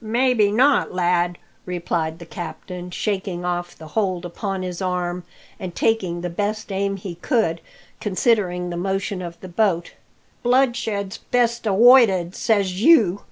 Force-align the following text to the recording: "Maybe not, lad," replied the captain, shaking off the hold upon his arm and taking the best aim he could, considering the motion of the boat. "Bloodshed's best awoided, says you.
"Maybe 0.00 0.52
not, 0.52 0.92
lad," 0.94 1.38
replied 1.66 2.20
the 2.20 2.24
captain, 2.24 2.92
shaking 2.92 3.44
off 3.44 3.76
the 3.76 3.88
hold 3.98 4.24
upon 4.24 4.62
his 4.62 4.80
arm 4.80 5.24
and 5.58 5.74
taking 5.74 6.20
the 6.20 6.30
best 6.30 6.70
aim 6.70 6.96
he 6.96 7.16
could, 7.16 7.60
considering 7.98 8.70
the 8.70 8.76
motion 8.76 9.20
of 9.20 9.40
the 9.40 9.48
boat. 9.48 9.94
"Bloodshed's 10.44 11.18
best 11.18 11.64
awoided, 11.66 12.36
says 12.36 12.80
you. 12.80 13.22